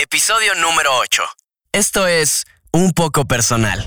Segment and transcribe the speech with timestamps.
[0.00, 1.24] Episodio número 8.
[1.72, 3.84] Esto es un poco personal.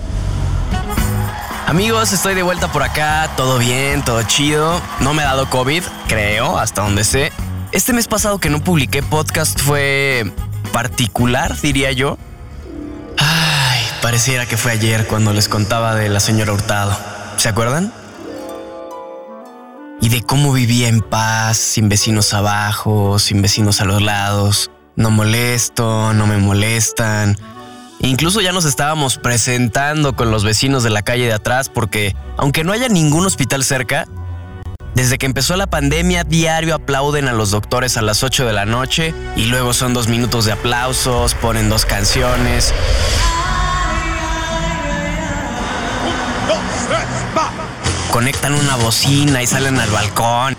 [1.66, 4.82] Amigos, estoy de vuelta por acá, todo bien, todo chido.
[5.00, 7.32] No me ha dado COVID, creo, hasta donde sé.
[7.72, 10.30] Este mes pasado que no publiqué podcast fue
[10.74, 12.18] particular, diría yo.
[13.18, 16.94] Ay, pareciera que fue ayer cuando les contaba de la señora Hurtado.
[17.38, 17.94] ¿Se acuerdan?
[20.02, 24.72] Y de cómo vivía en paz, sin vecinos abajo, sin vecinos a los lados.
[24.96, 27.38] No molesto, no me molestan.
[28.00, 32.64] Incluso ya nos estábamos presentando con los vecinos de la calle de atrás porque, aunque
[32.64, 34.08] no haya ningún hospital cerca,
[34.96, 38.66] desde que empezó la pandemia, diario aplauden a los doctores a las 8 de la
[38.66, 42.74] noche y luego son dos minutos de aplausos, ponen dos canciones.
[48.12, 50.58] Conectan una bocina y salen al balcón,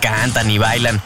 [0.00, 1.00] cantan y bailan.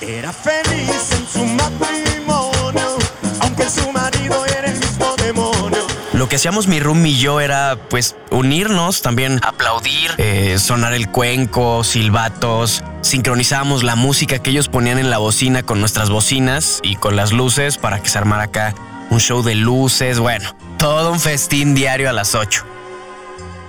[0.00, 2.96] Era feliz en su matrimonio,
[3.40, 5.86] aunque su marido era el mismo demonio.
[6.14, 11.10] Lo que hacíamos mi room y yo era pues unirnos, también aplaudir, eh, sonar el
[11.10, 16.96] cuenco, silbatos, sincronizábamos la música que ellos ponían en la bocina con nuestras bocinas y
[16.96, 18.74] con las luces para que se armara acá
[19.10, 22.64] un show de luces, bueno, todo un festín diario a las 8.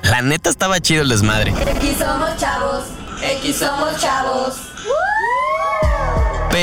[0.04, 1.52] La neta estaba chido el desmadre.
[1.52, 2.86] X somos chavos,
[3.22, 4.72] X somos chavos.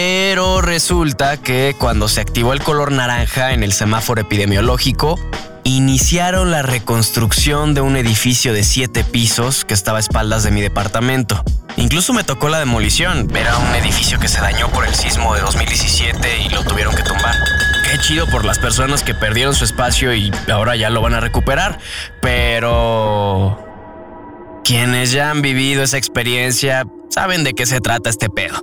[0.01, 5.19] Pero resulta que cuando se activó el color naranja en el semáforo epidemiológico,
[5.65, 10.61] iniciaron la reconstrucción de un edificio de siete pisos que estaba a espaldas de mi
[10.61, 11.43] departamento.
[11.77, 13.29] Incluso me tocó la demolición.
[13.35, 17.03] Era un edificio que se dañó por el sismo de 2017 y lo tuvieron que
[17.03, 17.35] tumbar.
[17.91, 21.21] Qué chido por las personas que perdieron su espacio y ahora ya lo van a
[21.21, 21.81] recuperar.
[22.23, 23.65] Pero...
[24.63, 28.61] Quienes ya han vivido esa experiencia saben de qué se trata este pedo.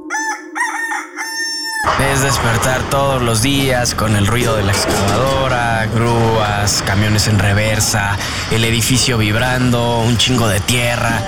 [1.99, 8.17] Es despertar todos los días con el ruido de la excavadora, grúas, camiones en reversa,
[8.51, 11.21] el edificio vibrando, un chingo de tierra.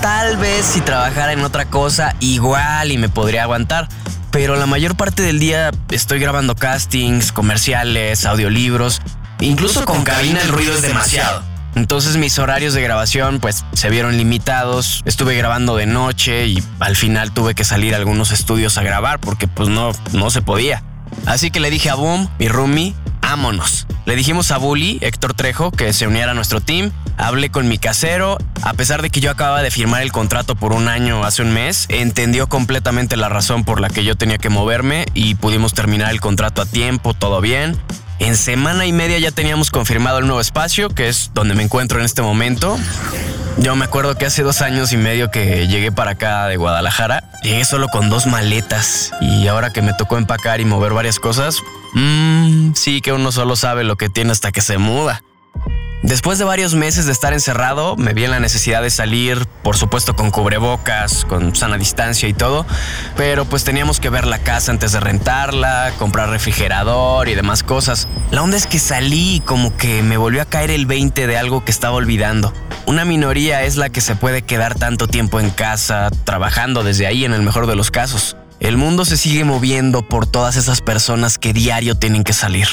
[0.00, 3.88] Tal vez si trabajara en otra cosa, igual y me podría aguantar.
[4.30, 9.02] Pero la mayor parte del día estoy grabando castings, comerciales, audiolibros.
[9.40, 11.51] Incluso con cabina el ruido es demasiado.
[11.74, 16.96] Entonces mis horarios de grabación pues se vieron limitados, estuve grabando de noche y al
[16.96, 20.82] final tuve que salir a algunos estudios a grabar porque pues no, no se podía.
[21.26, 23.86] Así que le dije a Boom, mi roomie, ámonos.
[24.04, 26.92] Le dijimos a Bully, Héctor Trejo, que se uniera a nuestro team.
[27.16, 28.36] Hablé con mi casero.
[28.62, 31.52] A pesar de que yo acababa de firmar el contrato por un año hace un
[31.52, 36.10] mes, entendió completamente la razón por la que yo tenía que moverme y pudimos terminar
[36.10, 37.76] el contrato a tiempo, todo bien.
[38.18, 41.98] En semana y media ya teníamos confirmado el nuevo espacio, que es donde me encuentro
[41.98, 42.78] en este momento.
[43.58, 47.24] Yo me acuerdo que hace dos años y medio que llegué para acá de Guadalajara,
[47.42, 51.58] llegué solo con dos maletas y ahora que me tocó empacar y mover varias cosas,
[51.92, 55.22] mmm, sí que uno solo sabe lo que tiene hasta que se muda.
[56.02, 59.76] Después de varios meses de estar encerrado, me vi en la necesidad de salir, por
[59.76, 62.66] supuesto con cubrebocas, con sana distancia y todo,
[63.16, 68.08] pero pues teníamos que ver la casa antes de rentarla, comprar refrigerador y demás cosas.
[68.32, 71.36] La onda es que salí y como que me volvió a caer el 20 de
[71.36, 72.52] algo que estaba olvidando.
[72.86, 77.24] Una minoría es la que se puede quedar tanto tiempo en casa, trabajando desde ahí
[77.24, 78.36] en el mejor de los casos.
[78.62, 82.68] El mundo se sigue moviendo por todas esas personas que diario tienen que salir.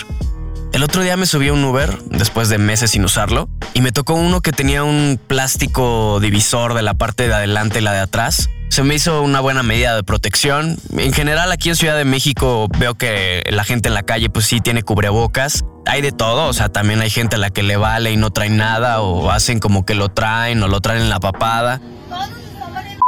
[0.71, 3.91] El otro día me subí a un Uber, después de meses sin usarlo, y me
[3.91, 8.01] tocó uno que tenía un plástico divisor de la parte de adelante y la de
[8.01, 8.51] atrás.
[8.69, 10.77] Se me hizo una buena medida de protección.
[10.95, 14.45] En general aquí en Ciudad de México veo que la gente en la calle pues
[14.45, 15.65] sí tiene cubrebocas.
[15.87, 18.29] Hay de todo, o sea, también hay gente a la que le vale y no
[18.29, 21.81] traen nada o hacen como que lo traen o lo traen en la papada.
[22.07, 22.99] Todos estamos en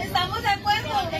[0.00, 0.90] Estamos de acuerdo.
[0.92, 1.10] ¿Por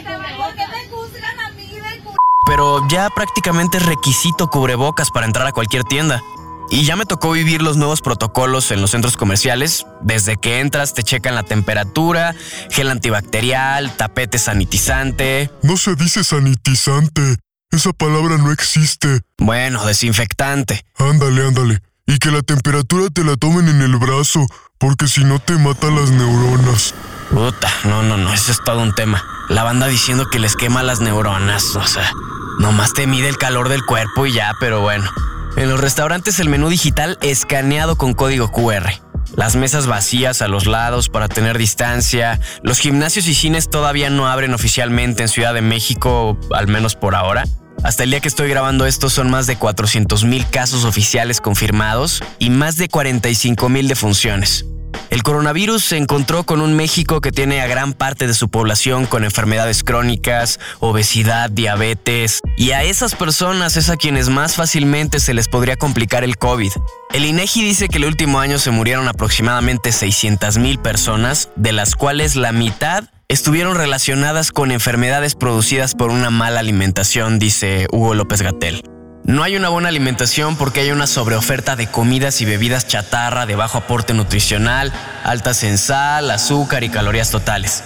[0.54, 2.15] qué me juzgan a mí de cu-
[2.53, 6.23] pero ya prácticamente es requisito cubrebocas para entrar a cualquier tienda.
[6.71, 9.87] Y ya me tocó vivir los nuevos protocolos en los centros comerciales.
[10.03, 12.35] Desde que entras te checan la temperatura,
[12.71, 17.37] gel antibacterial, tapete sanitizante, No se dice sanitizante.
[17.71, 19.22] Esa palabra no existe.
[19.39, 20.84] bueno, desinfectante.
[20.98, 21.78] Ándale, ándale.
[22.07, 24.45] Y que la temperatura te la tomen en el brazo,
[24.77, 26.93] porque si no te matan las neuronas.
[27.31, 29.25] Puta, no, no, no, eso es todo un tema.
[29.48, 32.13] La banda diciendo que les quema las neuronas, o sea,
[32.59, 35.10] nomás te mide el calor del cuerpo y ya, pero bueno.
[35.57, 38.91] En los restaurantes el menú digital escaneado con código QR.
[39.37, 42.41] Las mesas vacías a los lados para tener distancia.
[42.63, 47.15] Los gimnasios y cines todavía no abren oficialmente en Ciudad de México, al menos por
[47.15, 47.45] ahora.
[47.83, 52.22] Hasta el día que estoy grabando esto son más de 400 mil casos oficiales confirmados
[52.39, 54.66] y más de 45 mil defunciones.
[55.10, 59.06] El coronavirus se encontró con un México que tiene a gran parte de su población
[59.06, 65.34] con enfermedades crónicas, obesidad, diabetes, y a esas personas es a quienes más fácilmente se
[65.34, 66.72] les podría complicar el COVID.
[67.12, 71.95] El INEGI dice que el último año se murieron aproximadamente 600 mil personas, de las
[71.95, 78.42] cuales la mitad estuvieron relacionadas con enfermedades producidas por una mala alimentación, dice Hugo López
[78.42, 78.83] Gatel.
[79.24, 83.54] No hay una buena alimentación porque hay una sobreoferta de comidas y bebidas chatarra de
[83.54, 84.92] bajo aporte nutricional,
[85.22, 87.84] altas en sal, azúcar y calorías totales.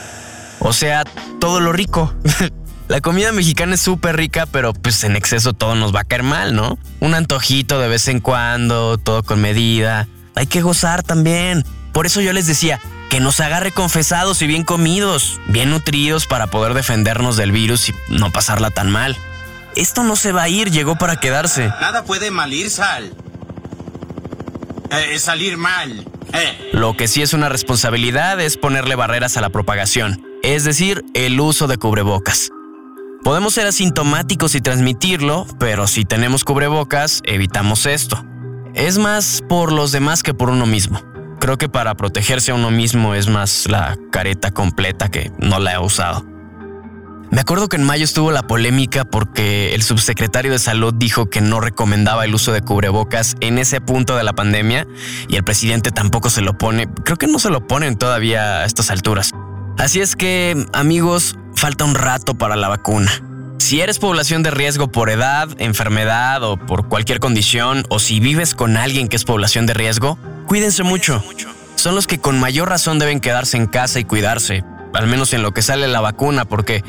[0.61, 1.05] O sea,
[1.39, 2.15] todo lo rico.
[2.89, 6.23] La comida mexicana es súper rica, pero pues en exceso todo nos va a caer
[6.23, 6.79] mal, ¿no?
[7.01, 10.07] Un antojito de vez en cuando, todo con medida.
[10.37, 11.65] Hay que gozar también.
[11.93, 12.81] Por eso yo les decía,
[13.11, 17.95] que nos agarre confesados y bien comidos, bien nutridos para poder defendernos del virus y
[18.09, 19.17] no pasarla tan mal.
[19.77, 21.69] Esto no se va a ir, llegó para quedarse.
[21.69, 23.15] Nada puede mal ir, Sal.
[24.91, 26.07] Eh, salir mal.
[26.33, 26.71] Eh.
[26.73, 31.39] Lo que sí es una responsabilidad es ponerle barreras a la propagación, es decir, el
[31.41, 32.51] uso de cubrebocas.
[33.23, 38.25] Podemos ser asintomáticos y transmitirlo, pero si tenemos cubrebocas, evitamos esto.
[38.75, 41.03] Es más por los demás que por uno mismo.
[41.41, 45.75] Creo que para protegerse a uno mismo es más la careta completa que no la
[45.75, 46.36] he usado.
[47.31, 51.41] Me acuerdo que en mayo estuvo la polémica porque el subsecretario de salud dijo que
[51.41, 54.87] no recomendaba el uso de cubrebocas en ese punto de la pandemia
[55.29, 56.89] y el presidente tampoco se lo pone.
[57.05, 59.33] Creo que no se lo ponen todavía a estas alturas.
[59.77, 63.11] Así es que, amigos, falta un rato para la vacuna.
[63.59, 68.55] Si eres población de riesgo por edad, enfermedad o por cualquier condición, o si vives
[68.55, 71.23] con alguien que es población de riesgo, cuídense mucho.
[71.75, 74.63] Son los que con mayor razón deben quedarse en casa y cuidarse,
[74.95, 76.85] al menos en lo que sale la vacuna, porque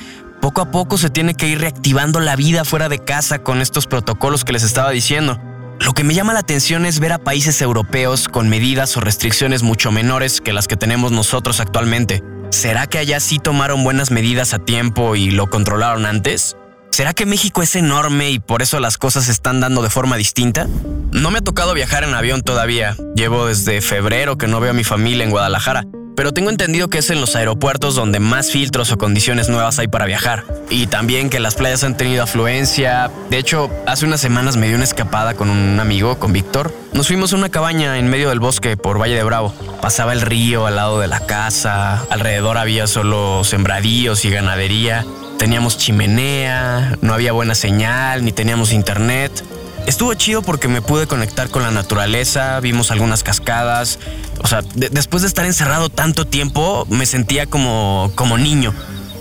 [0.47, 3.85] poco a poco se tiene que ir reactivando la vida fuera de casa con estos
[3.85, 5.37] protocolos que les estaba diciendo.
[5.81, 9.61] Lo que me llama la atención es ver a países europeos con medidas o restricciones
[9.61, 12.23] mucho menores que las que tenemos nosotros actualmente.
[12.49, 16.55] ¿Será que allá sí tomaron buenas medidas a tiempo y lo controlaron antes?
[16.91, 20.15] ¿Será que México es enorme y por eso las cosas se están dando de forma
[20.15, 20.65] distinta?
[21.11, 22.95] No me ha tocado viajar en avión todavía.
[23.17, 25.83] Llevo desde febrero que no veo a mi familia en Guadalajara
[26.17, 29.87] pero tengo entendido que es en los aeropuertos donde más filtros o condiciones nuevas hay
[29.87, 30.45] para viajar.
[30.71, 33.11] Y también que las playas han tenido afluencia.
[33.29, 36.73] De hecho, hace unas semanas me di una escapada con un amigo, con Víctor.
[36.91, 39.53] Nos fuimos a una cabaña en medio del bosque por Valle de Bravo.
[39.79, 45.05] Pasaba el río al lado de la casa, alrededor había solo sembradíos y ganadería.
[45.37, 49.43] Teníamos chimenea, no había buena señal, ni teníamos internet.
[49.87, 53.99] Estuvo chido porque me pude conectar con la naturaleza, vimos algunas cascadas.
[54.43, 58.73] O sea, después de estar encerrado tanto tiempo, me sentía como, como niño.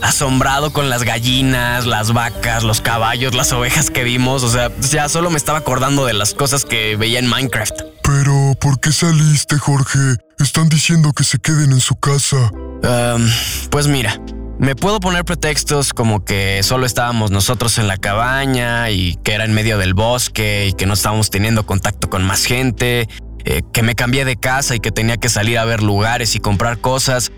[0.03, 4.43] Asombrado con las gallinas, las vacas, los caballos, las ovejas que vimos.
[4.43, 7.83] O sea, ya solo me estaba acordando de las cosas que veía en Minecraft.
[8.03, 10.17] Pero, ¿por qué saliste, Jorge?
[10.41, 12.51] Están diciendo que se queden en su casa.
[13.71, 14.21] pues mira,
[14.59, 19.45] me puedo poner pretextos como que solo estábamos nosotros en la cabaña y que era
[19.45, 23.09] en medio del bosque y que no estábamos teniendo contacto con más gente,
[23.45, 26.41] eh, que me cambié de casa y que tenía que salir a ver lugares y
[26.41, 27.33] comprar cosas.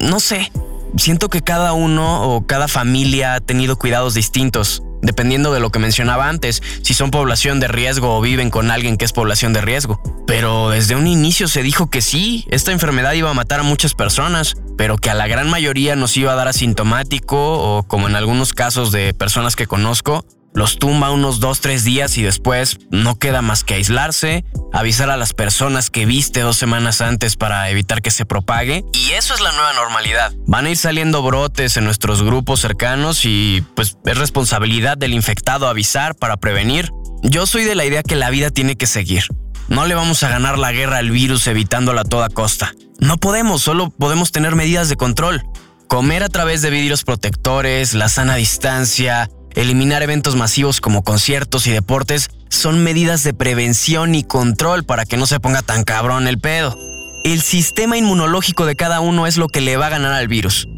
[0.00, 0.50] No sé,
[0.96, 5.78] siento que cada uno o cada familia ha tenido cuidados distintos dependiendo de lo que
[5.78, 9.60] mencionaba antes, si son población de riesgo o viven con alguien que es población de
[9.60, 10.00] riesgo.
[10.26, 13.94] Pero desde un inicio se dijo que sí, esta enfermedad iba a matar a muchas
[13.94, 18.16] personas, pero que a la gran mayoría nos iba a dar asintomático o como en
[18.16, 20.24] algunos casos de personas que conozco,
[20.54, 25.32] los tumba unos 2-3 días y después no queda más que aislarse, avisar a las
[25.32, 28.84] personas que viste dos semanas antes para evitar que se propague.
[28.92, 30.32] Y eso es la nueva normalidad.
[30.46, 35.68] Van a ir saliendo brotes en nuestros grupos cercanos y pues es responsabilidad del infectado
[35.68, 36.90] avisar para prevenir.
[37.22, 39.24] Yo soy de la idea que la vida tiene que seguir.
[39.68, 42.74] No le vamos a ganar la guerra al virus evitándola a toda costa.
[43.00, 45.42] No podemos, solo podemos tener medidas de control.
[45.88, 51.70] Comer a través de vidrios protectores, la sana distancia, Eliminar eventos masivos como conciertos y
[51.70, 56.38] deportes son medidas de prevención y control para que no se ponga tan cabrón el
[56.38, 56.76] pedo.
[57.22, 60.68] El sistema inmunológico de cada uno es lo que le va a ganar al virus.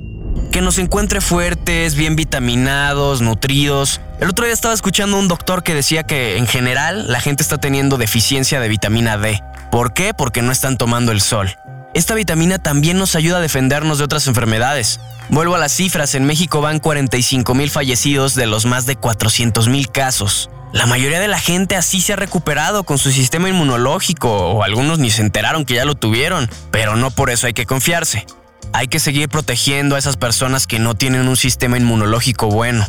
[0.53, 4.03] Que nos encuentre fuertes, bien vitaminados, nutridos.
[4.21, 7.43] El otro día estaba escuchando a un doctor que decía que en general la gente
[7.43, 9.41] está teniendo deficiencia de vitamina D.
[9.71, 10.13] ¿Por qué?
[10.13, 11.57] Porque no están tomando el sol.
[11.95, 15.01] Esta vitamina también nos ayuda a defendernos de otras enfermedades.
[15.29, 19.69] Vuelvo a las cifras, en México van 45 mil fallecidos de los más de 400
[19.69, 20.51] mil casos.
[20.73, 24.99] La mayoría de la gente así se ha recuperado con su sistema inmunológico, o algunos
[24.99, 28.25] ni se enteraron que ya lo tuvieron, pero no por eso hay que confiarse.
[28.73, 32.87] Hay que seguir protegiendo a esas personas que no tienen un sistema inmunológico bueno.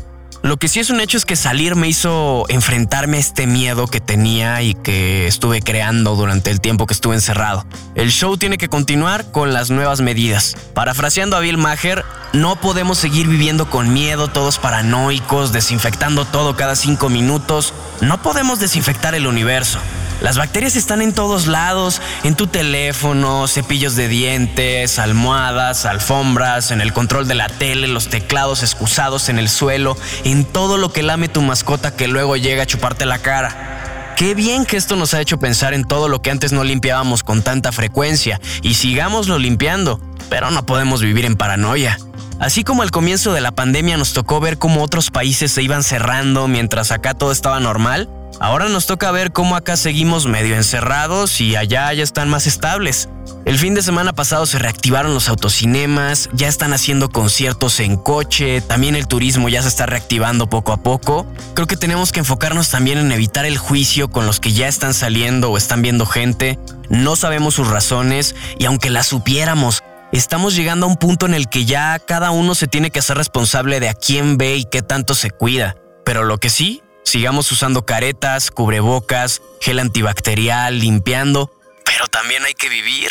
[0.47, 3.85] Lo que sí es un hecho es que salir me hizo enfrentarme a este miedo
[3.85, 7.65] que tenía y que estuve creando durante el tiempo que estuve encerrado.
[7.95, 10.55] El show tiene que continuar con las nuevas medidas.
[10.73, 16.77] Parafraseando a Bill Maher, no podemos seguir viviendo con miedo, todos paranoicos, desinfectando todo cada
[16.77, 17.73] cinco minutos.
[17.99, 19.79] No podemos desinfectar el universo.
[20.21, 26.81] Las bacterias están en todos lados, en tu teléfono, cepillos de dientes, almohadas, alfombras, en
[26.81, 31.03] el control de la tele, los teclados excusados en el suelo, en todo lo que
[31.03, 34.13] lame tu mascota que luego llega a chuparte la cara.
[34.17, 37.21] Qué bien que esto nos ha hecho pensar en todo lo que antes no limpiábamos
[37.21, 41.99] con tanta frecuencia y sigámoslo limpiando, pero no podemos vivir en paranoia.
[42.39, 45.83] Así como al comienzo de la pandemia nos tocó ver cómo otros países se iban
[45.83, 48.09] cerrando mientras acá todo estaba normal,
[48.39, 53.09] Ahora nos toca ver cómo acá seguimos medio encerrados y allá ya están más estables.
[53.45, 58.61] El fin de semana pasado se reactivaron los autocinemas, ya están haciendo conciertos en coche,
[58.61, 61.25] también el turismo ya se está reactivando poco a poco.
[61.55, 64.93] Creo que tenemos que enfocarnos también en evitar el juicio con los que ya están
[64.93, 66.59] saliendo o están viendo gente.
[66.89, 69.81] No sabemos sus razones y aunque las supiéramos,
[70.11, 73.17] estamos llegando a un punto en el que ya cada uno se tiene que hacer
[73.17, 75.75] responsable de a quién ve y qué tanto se cuida.
[76.05, 81.49] Pero lo que sí Sigamos usando caretas, cubrebocas, gel antibacterial, limpiando,
[81.85, 83.09] pero también hay que vivir.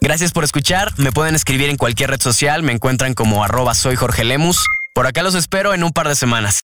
[0.00, 3.96] Gracias por escuchar, me pueden escribir en cualquier red social, me encuentran como arroba soy.
[4.94, 6.62] Por acá los espero en un par de semanas.